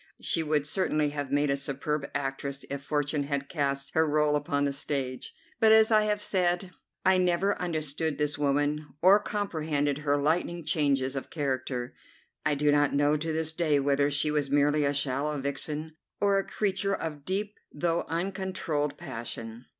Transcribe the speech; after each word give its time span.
She 0.19 0.41
would 0.41 0.65
certainly 0.65 1.09
have 1.09 1.31
made 1.31 1.51
a 1.51 1.55
superb 1.55 2.09
actress 2.15 2.65
if 2.71 2.81
Fortune 2.81 3.25
had 3.25 3.47
cast 3.47 3.93
her 3.93 4.07
rôle 4.09 4.35
upon 4.35 4.63
the 4.63 4.73
stage. 4.73 5.31
But, 5.59 5.71
as 5.71 5.91
I 5.91 6.05
have 6.05 6.23
said, 6.23 6.71
I 7.05 7.19
never 7.19 7.55
understood 7.61 8.17
this 8.17 8.35
woman, 8.35 8.87
or 9.03 9.19
comprehended 9.19 9.99
her 9.99 10.17
lightning 10.17 10.65
changes 10.65 11.15
of 11.15 11.29
character. 11.29 11.93
I 12.43 12.55
do 12.55 12.71
not 12.71 12.95
know 12.95 13.15
to 13.17 13.31
this 13.31 13.53
day 13.53 13.79
whether 13.79 14.09
she 14.09 14.31
was 14.31 14.49
merely 14.49 14.85
a 14.85 14.93
shallow 14.95 15.39
vixen 15.39 15.95
or 16.19 16.39
a 16.39 16.47
creature 16.47 16.95
of 16.95 17.23
deep 17.23 17.59
though 17.71 18.01
uncontrolled 18.07 18.97
passion. 18.97 19.65